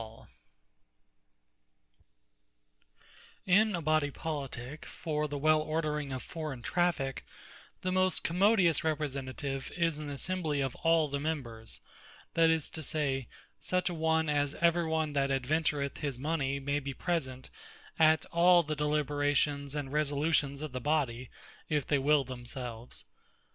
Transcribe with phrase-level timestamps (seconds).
[0.03, 6.23] Bodies Politique For Ordering Of Trade In a Bodie Politique, for the well ordering of
[6.23, 7.21] forraigne Traffique,
[7.81, 11.81] the most commodious Representative is an Assembly of all the members;
[12.33, 13.27] that is to say,
[13.59, 17.51] such a one, as every one that adventureth his mony, may be present
[17.99, 21.29] at all the Deliberations, and Resolutions of the Body,
[21.69, 23.05] if they will themselves.